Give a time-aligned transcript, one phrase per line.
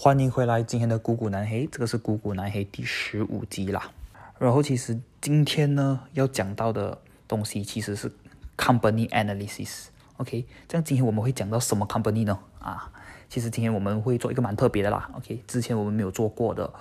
[0.00, 3.90] 欢迎回来，今天的股股南黑，这个是股股南黑第十五集啦。
[4.38, 6.96] 然后其实今天呢要讲到的
[7.26, 8.08] 东西其实是
[8.56, 9.86] company analysis。
[10.18, 12.38] OK，这样今天我们会讲到什么 company 呢？
[12.60, 12.92] 啊，
[13.28, 15.10] 其实今天我们会做一个蛮特别的啦。
[15.14, 16.72] OK，之前我们没有做过的，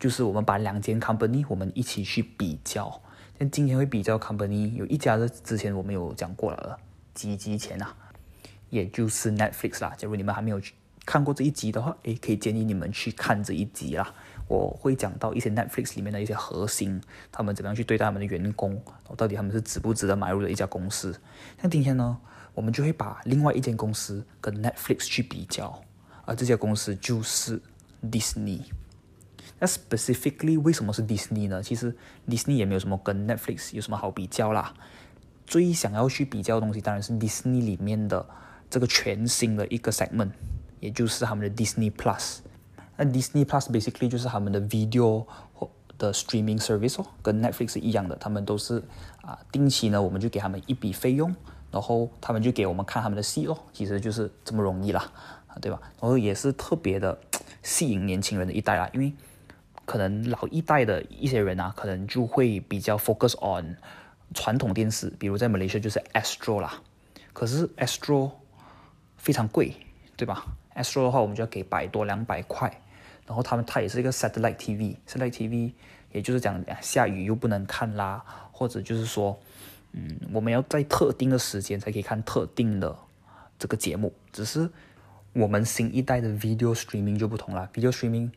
[0.00, 3.00] 就是我们把两间 company 我们一起去比较。
[3.38, 6.76] 但今天会比较 company，有一家是之前我们有讲过了，
[7.14, 7.94] 几集前啊，
[8.70, 9.94] 也就是 Netflix 啦。
[9.96, 10.60] 假如你们还没有
[11.06, 14.14] 看过这一集的话，诶，可以建议你们去看这一集啦。
[14.46, 17.00] 我会讲到一些 Netflix 里面的一些核心，
[17.32, 18.82] 他们怎么样去对待他们的员工，
[19.16, 21.18] 到底他们是值不值得买入的一家公司。
[21.60, 22.18] 像今天呢，
[22.54, 25.82] 我们就会把另外一间公司跟 Netflix 去比较，
[26.26, 27.60] 而这家公司就是
[28.02, 28.60] Disney。
[29.58, 31.62] 那 specifically 为什么是 Disney 呢？
[31.62, 31.96] 其实
[32.28, 34.74] Disney 也没有什么跟 Netflix 有什么好比较啦。
[35.46, 38.26] 最想要去比较的东西当然是 Disney 里面的
[38.68, 40.30] 这个全新的一个 segment，
[40.84, 42.40] 也就是他们的 Disney Plus。
[42.96, 48.82] 那 Disney Plus basically 就是他们的 video 或的 streaming service 哦，跟 Netflix 是一样的，他们都是
[49.22, 51.34] 啊定期呢我们就给他们一笔费用，
[51.70, 55.10] 然后他们就给我们看他们的戏哦，其实就是这么容易啦，
[55.46, 55.80] 啊对吧？
[56.00, 57.18] 然后也是特别的
[57.62, 59.12] 吸引年轻人的一代啦，因为。
[59.86, 63.76] 可能老一代的一些人啊，可能就会比较 focus on
[64.32, 66.80] 传统电视，比如在马来西亚就是 Astro 啦。
[67.34, 68.30] 可是 Astro
[69.18, 69.76] 非常贵，
[70.16, 70.46] 对吧
[70.76, 72.80] ？Astro 的话，我们就要给百多两百块。
[73.26, 75.72] 然后他们它也是一个 satellite TV，satellite TV
[76.12, 78.22] 也就是讲下雨又不能看啦，
[78.52, 79.38] 或者就是说，
[79.92, 82.96] 嗯，我们要在特定的时间才可以看特定的
[83.58, 84.12] 这个节目。
[84.30, 84.68] 只是
[85.32, 88.30] 我们新一代的 video streaming 就不同了，video streaming。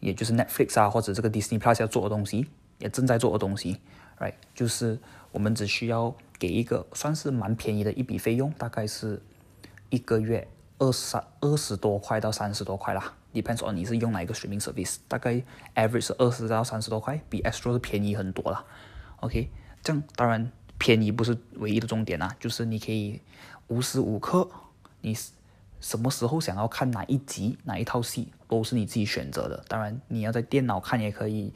[0.00, 3.78] 也就是 Netflix 啊，或者这个 Disney Plus 要做的东西，也正在做的东西
[4.18, 4.34] ，right？
[4.52, 4.98] 就是
[5.30, 9.22] 我们只需要给一个算是蛮便宜的一笔费用，大概是
[9.90, 10.48] 一个月
[10.82, 15.40] 二三二十多块到三十多块啦，depends on 你是用哪一个 streaming service，大概
[15.76, 18.64] average 是二十到三十多块，比 Astro 是便宜很多啦。
[19.20, 19.48] OK，
[19.80, 23.20] 这样当然便宜不是唯一的重点啦，就是你可以
[23.68, 24.50] 无时无刻
[25.02, 25.16] 你。
[25.80, 29.64] 什么时候想要看哪一集哪一套戏，都是你自己选择的。
[29.66, 31.52] 当然，你要在电脑看也可以，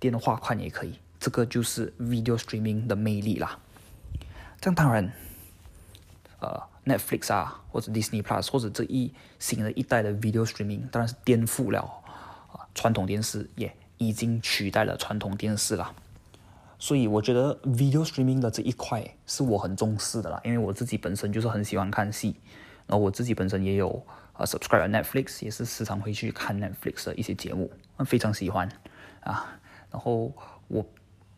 [0.00, 0.98] 电话看也可以。
[1.20, 3.60] 这个就是 video streaming 的魅力啦。
[4.60, 5.12] 这样当然，
[6.40, 11.80] 呃，Netflix 啊，或者 Disney Plus，或者这一新的一代的 video streaming，当然是颠覆了
[12.52, 15.94] 啊传统电视，也已经取代了传统电视了。
[16.78, 22.36] 所以我觉得 video streaming 的这一块是我很重视的啦，因为我自己本身就是很喜欢看戏。
[22.86, 27.70] 然后我自己本身也有呃 subscribe Netflix，也是时常会去看 Netflix 的一些节目，
[28.06, 28.66] 非常喜欢
[29.20, 29.58] 啊。
[29.90, 30.32] 然后
[30.68, 30.86] 我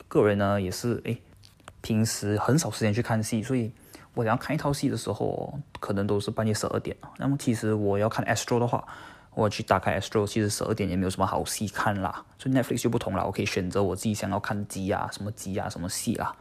[0.07, 1.21] 个人呢也是诶，
[1.81, 3.73] 平时很少时间去看戏，所以
[4.15, 6.97] 我想要看一套戏的时候，可能都是半夜十二点。
[7.19, 8.87] 那么其实我要看 Astro 的话，
[9.35, 12.25] 我去打开 Astro，其实十二点也没有什么好戏看啦。
[12.39, 16.35] 所以 Netflix 就不同了，我可以选择我自己想要看集啊，什么集啊，什么戏啊。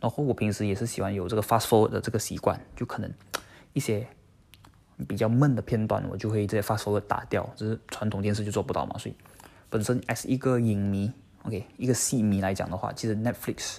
[0.00, 3.12] 然后我平时也是喜欢有这个 fast forward 的这个习惯，就可能
[3.72, 4.06] 一些。
[5.08, 8.96] 比较闷的片段，我就会直接发手打掉，就是传统电视就做不到嘛。
[8.96, 9.14] 所以，
[9.68, 13.78] 本身 as 一个影迷，OK，一个戏迷来讲的话，其实 Netflix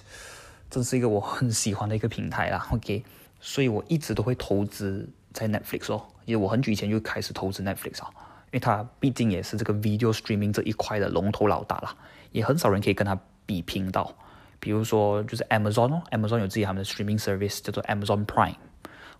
[0.68, 3.02] 真是一个我很喜欢的一个平台啦，OK。
[3.46, 8.10] 所以我一直都会投资在 Netflix 哦，因为我很久以前就开始投资 Netflix 啊，
[8.46, 11.96] 因为它毕竟也是这个 video streaming 这一块的龙头老大啦，
[12.32, 14.12] 也很少人可以跟它比拼到。
[14.58, 18.56] 比如说就是 Amazon 哦，Amazon 有自己他们的 streaming service 叫做 Amazon Prime，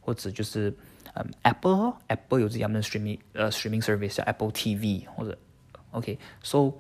[0.01, 0.75] 或者就是。
[1.19, 5.39] 嗯，Apple，Apple 有自己他们的 streaming 呃 streaming service 叫 Apple TV 或者
[5.93, 6.75] OK，so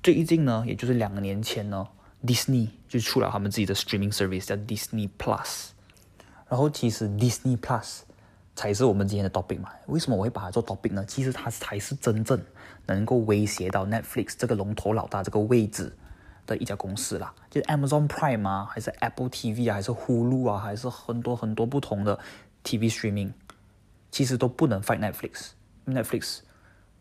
[0.00, 1.88] 最近呢，也就是两年前呢
[2.24, 5.70] ，Disney 就出了他们自己的 streaming service 叫 Disney Plus，
[6.48, 8.00] 然后其实 Disney Plus
[8.56, 9.70] 才是我们今天的 topic 嘛？
[9.86, 11.04] 为什么我会把它做 topic 呢？
[11.06, 12.40] 其实它才是真正
[12.86, 15.94] 能够威胁到 Netflix 这个龙头老大这个位置
[16.46, 22.18] 的一家公司啦，就是 Amazon Prime 啊，还是 Apple TV 啊，还是 Hulu 啊，还是很多很多不同的
[22.64, 23.32] TV streaming。
[24.10, 25.50] 其实都不能 fight Netflix。
[25.86, 26.38] Netflix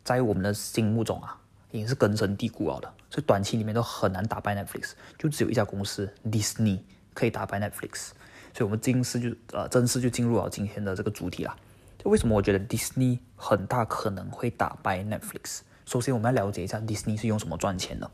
[0.03, 1.40] 在我们的心目中啊，
[1.72, 4.91] 已经是根深蒂固了的，所以短期里面都很难打败 Netflix。
[5.17, 6.79] 就只有一家公司 Disney
[7.14, 8.09] 可以打败 Netflix。
[8.57, 11.55] 所以，我们正式就呃正式就进入了今天的这个主题啦。
[11.99, 15.59] 就为什么我觉得 Disney 很大可能会打败 Netflix？
[15.85, 18.09] 首先，我们要了解一下 Disney 是用什么赚钱的。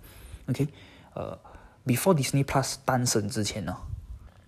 [0.50, 0.68] OK，
[1.14, 1.40] 呃
[1.86, 3.78] ，Before Disney Plus 诞生之前呢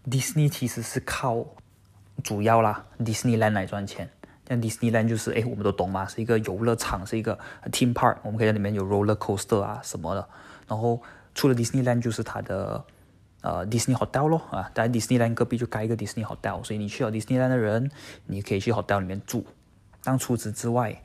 [0.09, 1.45] ，Disney 其实是靠
[2.21, 4.09] 主要啦 Disneyland 来赚钱。
[4.49, 7.39] 像 Disneyland 就是哎，我们都懂嘛，是一个游乐场，是一个
[7.71, 10.27] theme park，我们可以在里面有 roller coaster 啊什么的。
[10.67, 11.01] 然后
[11.33, 12.83] 除了 Disneyland 就是它的
[13.45, 17.91] 呃 Disney Hotel 咯啊，在 Disneyland 隔壁就盖一个 Disney Hotel，所以你去了 Disneyland 的人，
[18.25, 19.45] 你可以去 hotel 里面住。
[20.03, 20.99] 但除此之外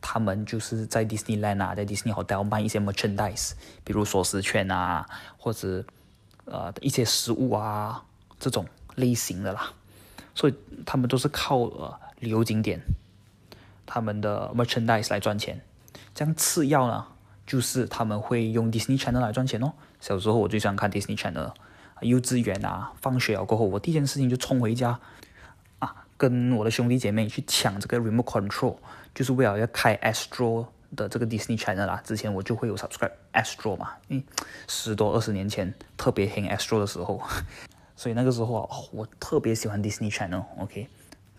[0.00, 3.52] 他们就是在 Disneyland 啊，在 Disney Hotel 卖一些 merchandise，
[3.84, 5.06] 比如锁匙圈啊，
[5.38, 5.84] 或者
[6.46, 8.02] 呃一些食物啊
[8.40, 9.72] 这种类型的啦。
[10.34, 10.54] 所以
[10.84, 12.80] 他们都是靠呃旅游景点，
[13.86, 15.60] 他们的 merchandise 来赚钱。
[16.12, 17.06] 这样次要呢，
[17.46, 19.72] 就是他们会用 Disney Channel 来赚钱哦。
[20.00, 21.52] 小时候我最喜欢看 Disney Channel，
[22.00, 24.98] 幼稚园啊，放学了过后，我第一件事情就冲回家。
[25.78, 28.76] 啊跟我的兄弟姐妹去抢这个 remote control，
[29.12, 30.64] 就是为了要开 Astro
[30.94, 32.00] 的这个 Disney Channel 啦。
[32.04, 34.24] 之前我就会有 subscribe Astro 嘛，因为
[34.68, 37.20] 十多二十年前特别兴 Astro 的时候，
[37.96, 40.44] 所以那个时候啊，我特别喜欢 Disney Channel。
[40.58, 40.86] OK，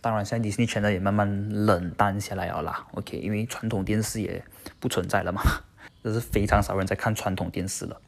[0.01, 2.85] 当然现在 Disney Channel 也慢慢冷淡下来了啦。
[2.95, 4.43] OK，因为传统电视也
[4.81, 5.41] 不存在了嘛，
[6.03, 7.99] 就是非常少人在看传统电视了。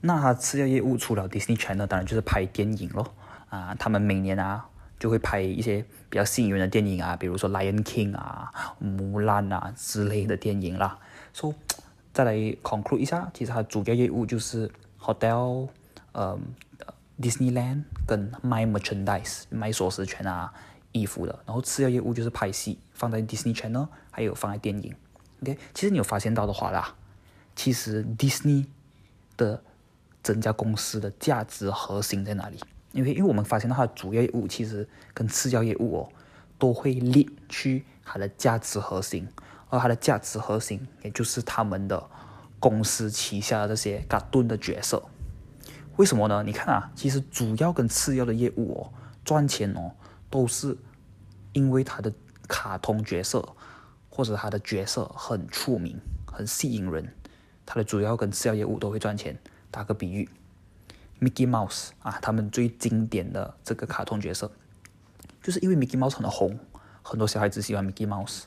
[0.00, 3.14] 那它次要业务除了 Disney Channel，当然就是拍电影咯。
[3.48, 4.66] 啊，他们每年啊。
[4.98, 8.50] 就会拍一些比较吸引人的电影啊，比如说《Lion King》啊、
[8.82, 10.98] 《木兰》啊之类的电影啦。
[11.34, 11.54] 说
[12.14, 12.32] 再来
[12.62, 15.68] conclude 一下，其实它主要业务就是 hotel、
[16.12, 16.40] 呃、
[17.20, 20.50] Disneyland 跟卖 merchandise 卖锁匙圈啊、
[20.92, 21.38] 衣服的。
[21.44, 24.94] 然后次要业务就是拍戏，放在 Disney Channel，还有放在电影。
[25.42, 26.94] OK，其实你有发现到的话啦，
[27.54, 28.64] 其实 Disney
[29.36, 29.62] 的
[30.26, 32.58] 整家公司的价值核心在哪里？
[32.90, 36.08] 因为，因为我们发现它的主要业务其实跟次要业务哦，
[36.58, 39.28] 都会列去它的价值核心，
[39.68, 42.04] 而它的价值核心，也就是他们的
[42.58, 45.00] 公司旗下的这些卡顿的角色。
[45.94, 46.42] 为什么呢？
[46.42, 48.90] 你看啊，其实主要跟次要的业务哦，
[49.24, 49.92] 赚钱哦，
[50.28, 50.76] 都是
[51.52, 52.12] 因为它的
[52.48, 53.48] 卡通角色
[54.10, 55.96] 或者它的角色很出名、
[56.26, 57.14] 很吸引人，
[57.64, 59.38] 它的主要跟次要业务都会赚钱。
[59.76, 60.26] 打个比喻。
[61.20, 64.50] Mickey Mouse 啊，他们最经典的这个卡通角色，
[65.42, 66.58] 就是因为 Mickey Mouse 很红，
[67.02, 68.44] 很多小孩子喜欢 Mickey Mouse，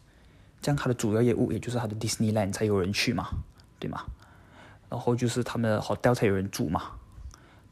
[0.59, 3.29] 这样它的主要业务也就是它的 Disneyland 才有人去嘛，
[3.77, 4.05] 对吗？
[4.89, 6.93] 然后就是他们的 hotel 才有人住嘛，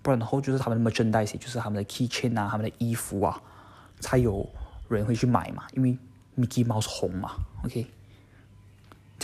[0.03, 3.41] 不然然后就是他们的 merchandise，就是他们的 keychain 啊，他们的衣服啊，
[3.99, 4.47] 才有
[4.87, 5.97] 人会去买嘛，因为
[6.37, 7.31] Mickey Mouse 红嘛
[7.65, 7.87] ，OK，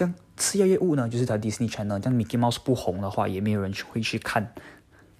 [0.03, 4.53] 这样次要业务呢，就是在 Disney Channel，这样 Mickey Mouse 不红的话，也没有人会去看。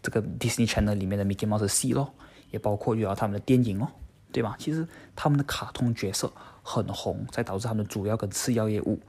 [0.01, 2.13] 这个 Disney Channel 里面的 Mickey Mouse 戏咯，
[2.51, 3.88] 也包括有他们的电影哦，
[4.33, 4.57] 对吧？
[4.59, 4.85] 其实
[5.15, 6.30] 他们的卡通角色
[6.62, 9.00] 很红，才导致他们的主要跟次要业务，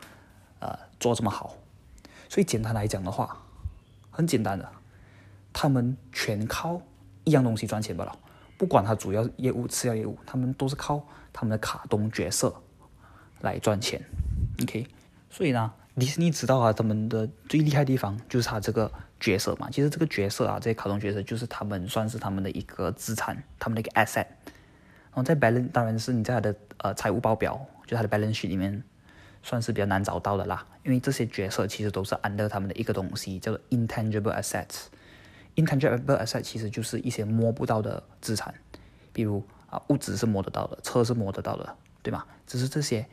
[0.61, 1.57] 呃，做这么好。
[2.29, 3.37] 所以简单来讲的话，
[4.13, 4.71] 很简单的，
[5.53, 6.81] 他们全靠
[7.25, 8.17] 一样东西赚钱罢了。
[8.57, 12.55] 不管他主要业务、次要业务，他们都是靠他们的卡通角色
[13.41, 14.01] 来赚钱。
[14.63, 14.87] OK，
[15.35, 18.91] 所以呢，迪士尼知道啊，他们的最厉害的地方就是他这个。
[19.21, 24.27] 角色嘛，其实这个角色啊，这些卡通角色就是他们算是他们的一个资产，他们的一个 asset。
[24.27, 28.83] 然后在 balance 当然是你在他的呃财务报表，就他的 balance 里面
[29.43, 30.67] 算是比较难找到的啦。
[30.83, 34.89] 因为这些角色其实都是 under 他们的一个东西，叫做 intangible assets。
[35.57, 38.53] intangible assets 其实就是一些摸不到的资产，
[39.11, 42.27] 比如啊物质是摸得到的，车是摸得到的，对吗？
[42.47, 43.07] 只是这些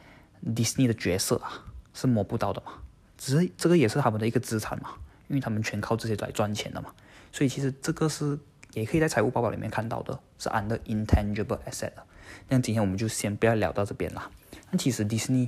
[0.45, 2.73] Disney 的角色啊是摸不到的嘛，
[3.17, 4.91] 只是这个也是他们的一个资产嘛。
[5.27, 6.93] 因为他们全靠这些来赚钱的嘛，
[7.31, 8.37] 所以其实这个是
[8.73, 12.03] 也可以在财务报表里面看到的，是 under intangible asset 的。
[12.49, 14.29] 那今天我们就先不要聊到这边啦。
[14.71, 15.47] 那其实迪士尼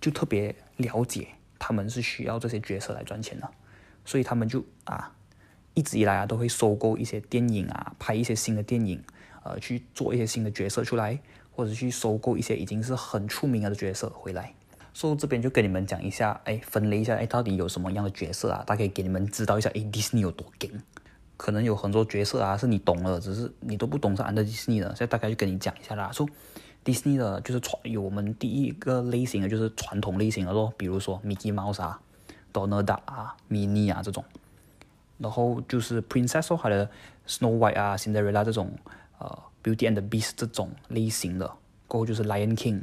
[0.00, 3.48] 就特别了解他们是需要这些角色来赚钱的，
[4.04, 5.14] 所以他们就啊
[5.74, 9.00] 一直以来啊都会收购一些电影啊，拍一些新的电影，
[9.44, 11.20] 呃去做一些新的角色出来，
[11.52, 14.52] 或者去收购一些已经是很出名了的角色回来。
[14.94, 18.62] 所以这边就跟你们讲一下，哎，分类一下，哎，到底有什么样的角色啊？
[18.66, 20.70] 大概给你们知道一下，哎，迪士尼有多劲。
[21.36, 24.88] 可能有很多角色啊，是你懂了，只是你都不懂是安德迪士尼的。
[24.88, 26.12] 现在大概就跟你讲一下啦。
[26.12, 26.28] 说
[26.84, 32.00] 迪士尼的就是传有我们第一个类型的就是传统类型的咯，比如说 Mickey Mouse 啊、
[32.52, 34.24] ，Donald 啊、Minnie 啊这种。
[35.18, 36.86] 然后就是 Princess 还有
[37.26, 38.70] Snow White 啊、Cinderella 这种，
[39.18, 41.50] 呃，Beauty and the Beast 这种类型的。
[41.88, 42.82] 过后就是 Lion King。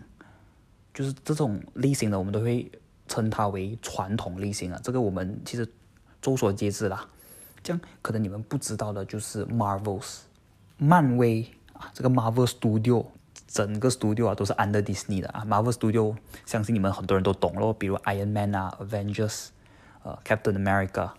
[0.99, 2.69] 就是这种类型的，我们都会
[3.07, 4.77] 称它为传统类型啊。
[4.83, 5.65] 这个我们其实
[6.21, 7.07] 众所皆知啦。
[7.63, 10.23] 这样可能你们不知道的就是 Marvels，
[10.75, 13.05] 漫威啊，这个 Marvel Studio
[13.47, 15.45] 整个 Studio 啊都是 under Disney 的啊。
[15.47, 19.47] Marvel Studio 相信你们很多人都懂咯，比如 Iron Man 啊，Avengers，
[20.03, 21.11] 呃，Captain America，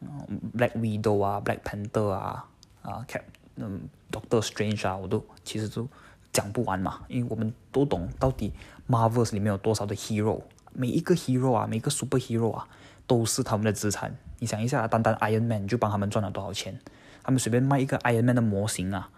[0.00, 2.46] 嗯，Black Widow 啊，Black Panther 啊，
[2.82, 3.22] 啊，Cap，
[3.56, 5.88] 嗯，Doctor Strange 啊，我都其实都。
[6.32, 8.52] 讲不完嘛，因为我们都懂到底
[8.88, 10.42] Marvels 里面有多少的 hero，
[10.72, 12.68] 每一个 hero 啊，每个 super hero 啊，
[13.06, 14.16] 都是他们的资产。
[14.38, 16.78] 你想一下，单单 Iron Man 就帮他们赚了多少钱？
[17.22, 19.10] 他们随便卖一个 Iron Man 的模型啊，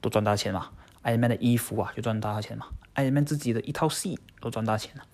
[0.00, 0.70] 都赚大钱嘛。
[1.04, 2.66] Iron Man 的衣服啊，就赚大钱嘛。
[2.96, 5.04] Iron Man 自己的一套戏都赚大钱了。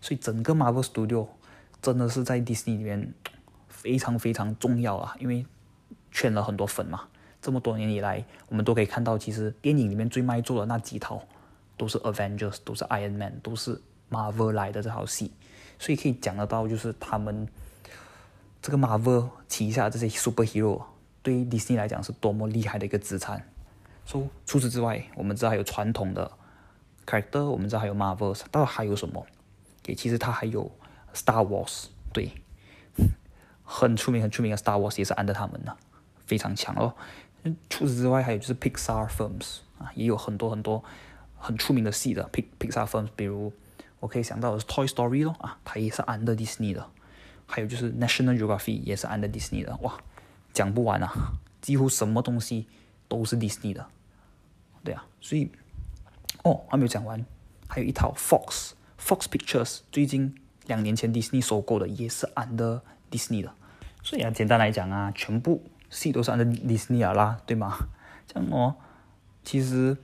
[0.00, 1.28] 所以整个 Marvel Studio
[1.82, 3.12] 真的是在 Disney 里面
[3.68, 5.44] 非常非常重要啊，因为
[6.10, 7.08] 圈了很多粉嘛。
[7.44, 11.22] 这么多年以来，我们都可以看到，其实电影里面最卖座的那几套
[11.76, 13.78] 都是 Avengers，都是 Iron Man，都是
[14.10, 15.30] Marvel 来的这套戏，
[15.78, 17.46] 所以可以讲得到，就是他们
[18.62, 20.84] 这个 Marvel 旗下这些 Superhero
[21.22, 23.46] 对 Disney 来讲是多么厉害的一个资产。
[24.06, 26.30] 说除此之外，我们知道还有传统的
[27.06, 29.26] character，我们知道还有 Marvel，到底还有什么？
[29.84, 30.70] 也其实它还有
[31.12, 32.30] Star Wars，对，
[33.62, 35.76] 很出名很出名的 Star Wars 也是安德他们的，
[36.26, 36.94] 非常强哦。
[37.68, 40.82] 除此之外，还有就是 Pixar films 啊，也有很多很多
[41.36, 43.52] 很出名的戏的 Pix Pixar films，比如
[44.00, 46.86] 我可以想到的是 Toy Story 咯啊，它也是 under Disney 的，
[47.46, 49.98] 还有就是 National Geographic 也是 under Disney 的，哇，
[50.52, 52.66] 讲不完啊，几乎什么东西
[53.08, 53.86] 都是 Disney 的，
[54.82, 55.50] 对啊，所以
[56.44, 57.24] 哦还没有讲完，
[57.68, 60.34] 还有一套 Fox Fox Pictures 最近
[60.66, 63.52] 两年前 Disney 收购的也是 under Disney 的，
[64.02, 65.62] 所以啊简单来讲啊，全部。
[65.94, 67.76] 戏都是按照迪士尼啦，对吗？
[68.26, 68.74] 这样哦，
[69.44, 69.96] 其实，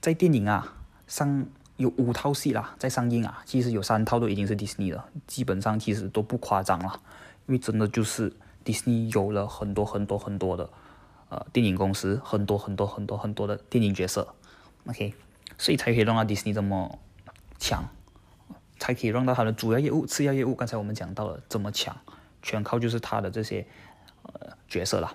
[0.00, 0.74] 在电影啊
[1.06, 7.00] 上有五套戏啦，在上映啊，其实有三套都已经是迪士尼了，基本上其实都不夸张了，
[7.46, 8.32] 因为真的就是
[8.64, 10.70] 迪士尼有了很多很多很多的
[11.28, 14.34] 呃电影公司，很多很多很多很多的电影角色
[14.86, 15.12] ，OK，
[15.58, 16.98] 所以才可以让到迪士尼这么
[17.58, 17.84] 强，
[18.78, 21.96] 才可以让到它的主要业务、次要业务，刚才我们讲到了这么强，
[22.42, 23.66] 全靠就是它的这些
[24.22, 25.12] 呃角色啦。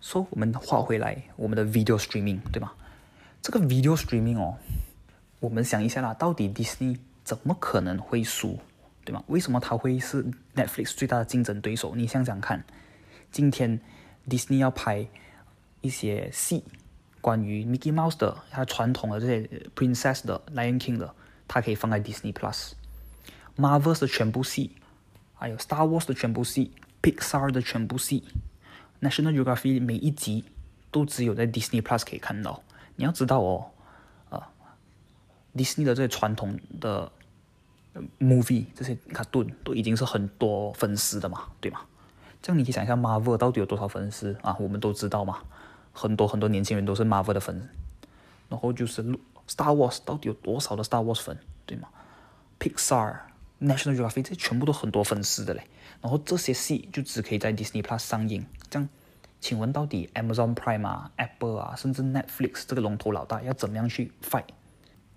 [0.00, 2.72] 说我们话回来，我们的 video streaming 对吗？
[3.42, 4.56] 这个 video streaming 哦，
[5.40, 8.58] 我们想一下啦，到底 Disney 怎么可能会输，
[9.04, 9.22] 对吗？
[9.26, 10.24] 为什么它会是
[10.54, 11.94] Netflix 最大的竞争对手？
[11.94, 12.64] 你想想看，
[13.30, 13.80] 今天
[14.28, 15.06] Disney 要拍
[15.80, 16.64] 一些戏，
[17.20, 21.14] 关于 Mickey Mouse 的，它传统的这些 Princess 的 Lion King 的，
[21.48, 24.76] 它可以放在 Disney Plus，Marvel 的全部戏，
[25.34, 26.72] 还有 Star Wars 的全部戏
[27.02, 28.24] ，Pixar 的全部戏。
[29.00, 30.44] National Geography 每一集
[30.90, 32.62] 都只有在 Disney Plus 可以看到。
[32.96, 33.70] 你要知道哦，
[34.30, 34.48] 啊
[35.54, 37.10] ，Disney 的这些传统的
[38.18, 41.82] movie 这些卡顿都已经是很多粉丝的嘛，对吗？
[42.40, 44.56] 这样你可以想一下，Marvel 到底有多少粉丝啊？
[44.58, 45.40] 我们都知道嘛，
[45.92, 47.68] 很多很多年轻人都是 Marvel 的粉。
[48.48, 49.02] 然后就是
[49.48, 51.36] Star Wars 到底有多少的 Star Wars 粉，
[51.66, 51.88] 对吗
[52.60, 53.16] ？Pixar、
[53.60, 55.66] National Geography 这全部都很多粉丝的嘞。
[56.00, 58.44] 然后这些戏就只可以在 Disney Plus 上映。
[58.68, 58.88] 这样，
[59.40, 64.44] 请问到底 Amazon Prime 啊、Apple 啊，甚至 Netflix 这个龙头老大要怎么样去 fight？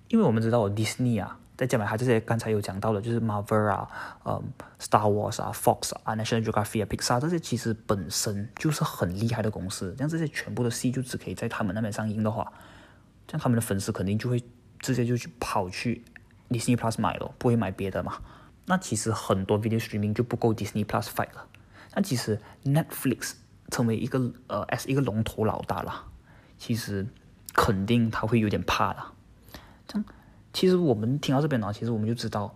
[0.07, 3.87] 因为我们知道，Disney 啊，在加买它这些刚才有讲到的，就是 Marvel 啊、
[4.25, 4.43] 嗯
[4.79, 9.95] Star Wars 啊、Fox 啊、National Geographic 啊、Pixar 这些，其实本身就是很厉害的公司。
[9.99, 12.51] 像这些全部的戏就只可以在他们那边上映的话，
[13.29, 14.43] 像他们的粉丝肯定就会
[14.79, 16.03] 直接就去跑去
[16.49, 18.17] Disney Plus 买了，不会买别的嘛。
[18.69, 21.47] 那其实很多 video streaming 就不够 Disney Plus fight 了。
[21.95, 23.33] 那其实 Netflix
[23.71, 26.05] 成为一个呃 as 一个龙头老大了，
[26.59, 27.07] 其实
[27.53, 29.15] 肯定他会有点怕了。
[29.87, 30.05] 这样，
[30.53, 32.55] 其实我们听到这边呢，其实我们就知道，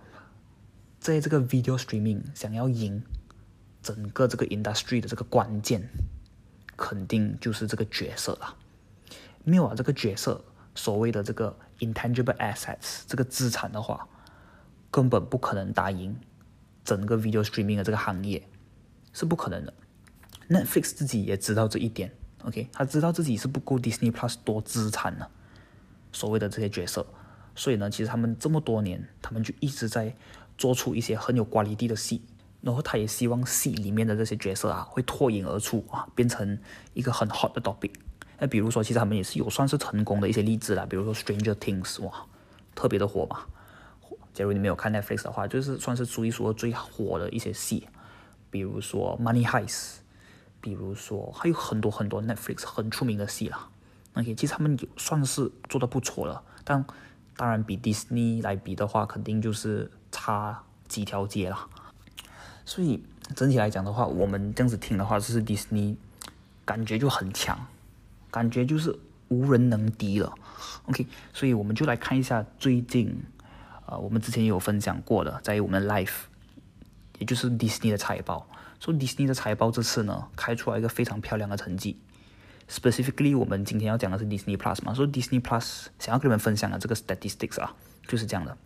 [1.00, 3.03] 在这个 video streaming 想要赢
[3.82, 5.89] 整个这个 industry 的这个关键，
[6.77, 8.55] 肯定就是这个角色了。
[9.43, 14.08] 没有啊，这个角色所谓的这个 intangible assets 这个资产的话，
[14.93, 16.15] 根本不可能打赢
[16.85, 18.47] 整个 video streaming 的这个行业。
[19.15, 19.73] 是不可能的
[20.50, 22.12] ，Netflix 自己也知道这一点
[22.45, 25.29] ，OK，他知道自己是不够 Disney Plus 多资产的，
[26.12, 27.05] 所谓的这些角色，
[27.53, 30.15] 所以呢，其实他们这么多年，他们就一直在
[30.57, 32.23] 做出一些很有管理力的戏，
[32.62, 36.57] 然后他也希望戏里面的这些角色啊，会脱颖而出啊，变成
[36.95, 37.91] 一个很 hot 的 topic。
[38.39, 42.25] 那比如说，其实他们也是有算是成功的一些例子啦，比如说 Stranger Things，哇，
[42.73, 43.45] 特别的火嘛。
[44.34, 47.88] 假如你没有看 Netflix 的话，就是算是数一数二最火的一些戏。
[48.50, 49.98] 比如说 Money Heist，
[50.62, 53.70] 比如说还有很多很多 Netflix 很出名的戏啦。
[54.13, 56.86] OK，其实他们有算是做的不错了，但
[57.36, 61.68] 当然比 Disney 来比的话，肯定就是差几条街了。
[62.63, 63.04] 所以
[63.36, 65.96] 整体来讲的话，我们这样子听的话，就是 Disney
[66.63, 67.60] 感觉就很强，
[68.30, 68.96] 感觉就是
[69.30, 70.32] 无人能敌了。
[70.86, 73.20] OK，所以我们就来看一下最近，
[73.93, 76.23] 呃，我们之前有分享过的，在于我们 Life。
[77.19, 82.01] 也就是 Disney 的财报，说 Disney 的财报这次呢开出来一个非常漂亮的成绩。
[82.67, 87.75] Specifically，我们今天要讲的是 Disney Plus 嘛，说 Disney Plus 想要跟你们分享的这个 statistics 啊，
[88.07, 88.57] 就是这样的。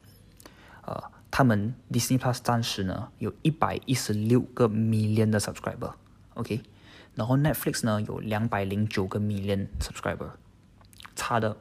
[0.84, 6.62] 呃，他们 Disney Plus 暂时呢有一百一十六个 million 的 subscriber，OK，
[7.16, 10.30] 然后 Netflix 呢有两百零九个 million subscriber，
[11.18, 11.58] 差的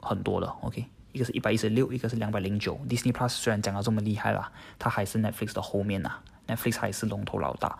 [0.00, 0.84] 很多了，OK。
[1.16, 2.78] 一个是一百一十六，一个是两百零九。
[2.86, 7.78] Disney Plus 虽然讲到这么厉害啦，它还是 Netflix 的后面呐，Netflix 还是龙头老大。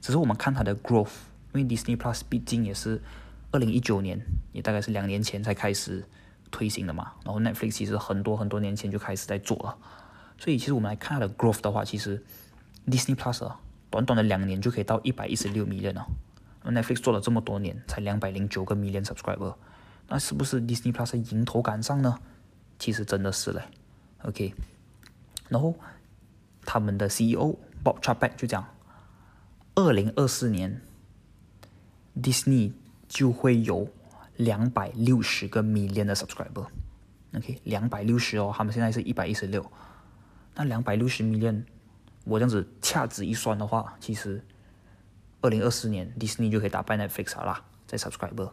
[0.00, 1.10] 只是我们看它的 growth，
[1.52, 3.02] 因为 Disney Plus 毕竟也是
[3.50, 6.04] 二零一九年，也大概是两年前才开始
[6.52, 7.10] 推行的嘛。
[7.24, 9.76] 然后 Netflix 其实很多很多年前就开始在做了，
[10.38, 12.22] 所以其实我们来看它的 growth 的话，其实
[12.86, 13.58] Disney Plus 啊，
[13.90, 16.02] 短短的两年就可以到一百一十六米人哦。
[16.64, 19.56] Netflix 做了这么多年，才两百零九个 million subscriber，
[20.06, 22.16] 那是不是 Disney Plus 迎头赶上呢？
[22.80, 23.62] 其实真的是嘞
[24.22, 24.52] ，OK。
[25.48, 25.72] 然后
[26.64, 28.66] 他们的 CEO Bob Chapek 就讲，
[29.76, 30.80] 二零二四年
[32.20, 32.72] Disney
[33.08, 33.88] 就会有
[34.36, 39.70] 两百六十个 million 的 subscriber，OK，两百六十哦，他们现在是一百一十六，
[40.56, 41.62] 那两百六十 million，
[42.24, 44.42] 我这样子掐指一算的话，其实。
[45.42, 48.50] 二零二四年，Disney 就可以打败 Netflix 啦，在 subscriber，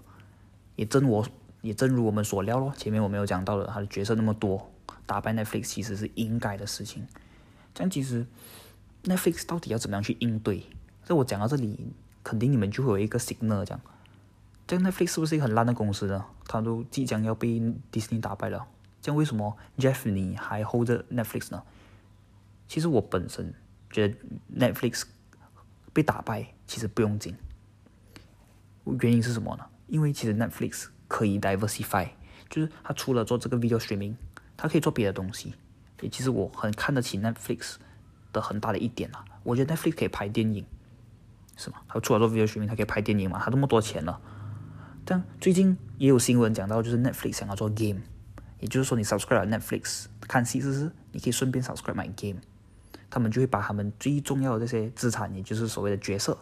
[0.77, 1.27] 也正我
[1.67, 4.71] 也正如我们所料咯，前面我没有讲到的，他的角色那么多，
[5.05, 7.05] 打败 Netflix 其实是应该的事情。
[7.73, 8.25] 这样其实
[9.03, 10.65] Netflix 到底要怎么样去应对？
[11.05, 11.93] 这我讲到这里，
[12.23, 13.81] 肯定你们就会有一个 signal 这样，
[14.65, 16.25] 这样 Netflix 是不是一个很烂的公司呢？
[16.47, 17.59] 它都即将要被
[17.91, 18.65] Disney 打败了，
[19.01, 21.63] 这样为什么 Jeff 你还 hold 着 Netflix 呢？
[22.67, 23.53] 其实我本身
[23.89, 24.15] 觉得
[24.57, 25.03] Netflix。
[25.93, 27.35] 被打败其实不用紧，
[29.01, 29.65] 原因是什么呢？
[29.87, 32.09] 因为其实 Netflix 可以 diversify，
[32.49, 34.15] 就是他除了做这个 video streaming，
[34.55, 35.53] 他可以做别的东西。
[36.01, 37.75] 也其实我很看得起 Netflix
[38.31, 40.65] 的很大的一点啊，我觉得 Netflix 可以拍电影，
[41.55, 41.77] 是吗？
[41.87, 43.39] 他除了做 video streaming，他可以拍电影嘛？
[43.39, 44.21] 他那么多钱了。
[45.03, 48.01] 但最近也有新闻讲到，就是 Netflix 想要做 game，
[48.59, 50.91] 也就是说你 subscribe Netflix 看戏，是不是？
[51.13, 52.41] 你可以顺便 subscribe my game。
[53.09, 56.37] 他们就会把他们最重要的这些资产，也就是所谓的角色，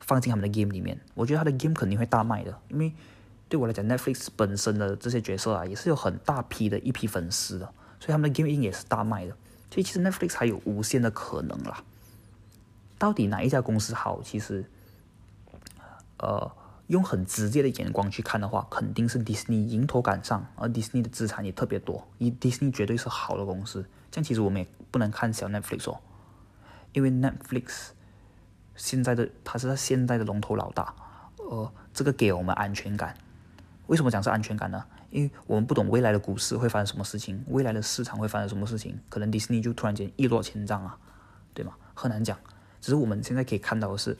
[0.00, 0.98] 放进他们的 game 里面。
[1.14, 2.92] 我觉得他的 game 肯定会大卖的，因为
[3.52, 7.66] 对我来讲，Netflix 本身的这些角色啊，也是有很大批的一批粉丝的，
[8.00, 9.36] 所以他们的 game In 也是大卖的。
[9.70, 11.84] 所以其实 Netflix 还有无限的可能啦。
[12.96, 14.22] 到底哪一家公司好？
[14.22, 14.64] 其实，
[16.16, 16.50] 呃，
[16.86, 23.84] 用很直接的眼光去看的话，肯定是 Disney 迎头赶上，而 Disney 的资产也特别多，以 Disney 绝对是好的公司。
[24.10, 26.00] 这样其实我们也不能看小 Netflix 哦，
[26.94, 27.88] 因为 Netflix
[28.76, 30.94] 现在的它是它现在的龙头老大，
[31.36, 33.14] 呃，这个给我们安全感。
[33.92, 34.82] 为什么讲是安全感呢？
[35.10, 40.98] 因为我们不懂未来的股市会发生什么事情，未来的市场会发生什么事情，可能迪士尼就突然间一落千丈啊，
[41.52, 41.74] 对吗？
[41.92, 42.38] 很难讲。
[42.80, 44.16] 只是我们现在可以看到的是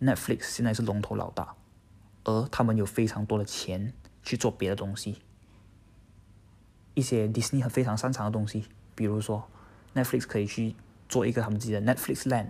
[0.00, 1.54] ，Netflix 现在是龙头老大，
[2.24, 5.18] 而他们有非常多的钱去做别的东西，
[6.94, 8.64] 一些 Disney 非常擅长的东西。
[8.94, 9.46] 比如说
[9.94, 10.74] ，Netflix 可以去
[11.10, 12.46] 做一个他们自己的 Netflix Land，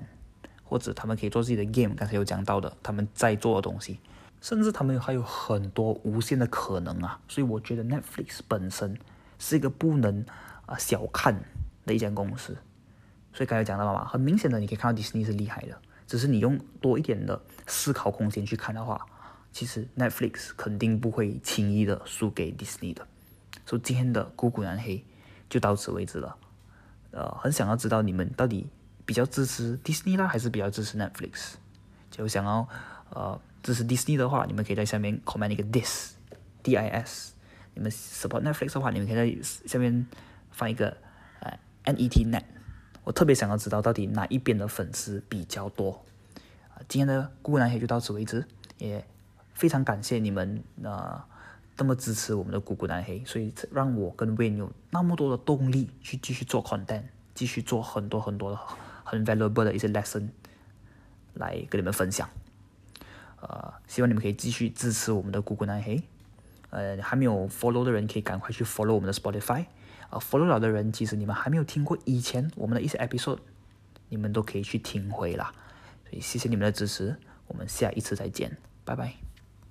[0.62, 1.96] 或者他们可以做自己的 game。
[1.96, 3.98] 刚才有讲到的，他们在做的东西，
[4.40, 7.20] 甚至他们还有很多无限的可能啊！
[7.28, 8.98] 所以我觉得 Netflix 本身
[9.38, 10.24] 是一个不能
[10.66, 11.44] 啊小看
[11.86, 12.56] 的一间公司。
[13.32, 19.06] 所以刚才讲到了嘛，很明显的你可以看到 Disney 是厉害的，只是你用多一点的思考空间去看的话，
[19.52, 23.06] 其实 Netflix 肯定不会轻易的输给 Disney 的。
[23.66, 25.04] 所以今天的股股难黑。
[25.48, 26.36] 就到此为止了，
[27.10, 28.68] 呃，很想要知道你们到底
[29.04, 31.54] 比较支持 Disney 啦，还是比较支持 Netflix？
[32.08, 32.68] 就想要
[33.08, 37.34] 呃支持 Disney 的话，你们可以在下面 comment 一个 dis，d i s。
[37.74, 40.06] 你们 support Netflix 的话，你们可以在下面
[40.50, 40.96] 放一个
[41.40, 42.44] 呃 n e t net。
[43.04, 46.04] 我特别想要知道到底哪一边的粉丝比较多。
[46.74, 48.46] 啊，今天的孤男黑就到此为止，
[48.78, 49.04] 也
[49.54, 51.22] 非常感谢你们呃。
[51.76, 58.58] 这么支持我们的姑姑男黑，所以让我跟 Win 有那么多的动力去继续做 content，继续做很多很多的
[59.02, 60.28] 很 valuable 的一些 lesson
[61.32, 62.28] 来跟你们分享。
[63.40, 66.02] 呃，希望你们可以继续支持我们的姑姑男黑。
[66.70, 69.64] 呃，还没有 follow 的人可以赶快去 follow 我们的 Spotify。
[70.08, 73.38] 啊，follow 了的人，其实你们还没有听过以前我们的一些 episode，
[74.08, 75.52] 你们都可以去听回啦。
[76.08, 79.29] 所以谢谢你们的支持，我们下一次再见，拜拜。